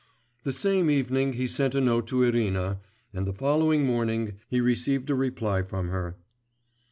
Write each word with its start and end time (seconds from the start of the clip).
The 0.45 0.51
same 0.51 0.89
evening 0.89 1.33
he 1.33 1.45
sent 1.45 1.75
a 1.75 1.79
note 1.79 2.07
to 2.07 2.23
Irina, 2.23 2.79
and 3.13 3.27
the 3.27 3.33
following 3.35 3.85
morning 3.85 4.39
he 4.49 4.59
received 4.59 5.11
a 5.11 5.13
reply 5.15 5.61
from 5.61 5.89
her. 5.89 6.17